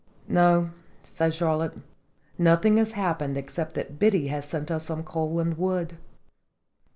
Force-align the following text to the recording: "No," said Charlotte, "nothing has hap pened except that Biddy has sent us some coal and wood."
"No," 0.27 0.71
said 1.03 1.31
Charlotte, 1.31 1.75
"nothing 2.35 2.77
has 2.77 2.93
hap 2.93 3.19
pened 3.19 3.37
except 3.37 3.75
that 3.75 3.99
Biddy 3.99 4.29
has 4.29 4.47
sent 4.47 4.71
us 4.71 4.87
some 4.87 5.03
coal 5.03 5.39
and 5.39 5.55
wood." 5.59 5.95